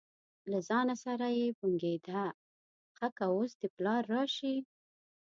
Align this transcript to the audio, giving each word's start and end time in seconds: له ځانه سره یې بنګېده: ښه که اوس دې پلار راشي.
له 0.51 0.59
ځانه 0.67 0.95
سره 1.03 1.25
یې 1.37 1.47
بنګېده: 1.59 2.23
ښه 2.97 3.07
که 3.17 3.25
اوس 3.33 3.51
دې 3.59 3.67
پلار 3.75 4.03
راشي. 4.13 4.55